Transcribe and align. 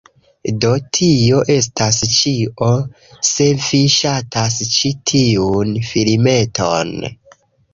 Do, 0.63 0.69
tio 0.97 1.41
estas 1.55 1.99
ĉio 2.13 2.69
se 3.31 3.47
vi 3.67 3.83
ŝatas 3.99 4.57
ĉi 4.73 4.95
tiun 5.13 5.79
filmeton 5.91 6.95